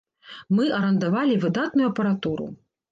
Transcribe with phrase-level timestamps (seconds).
[0.59, 2.55] Мы арандавалі выдатную апаратуру.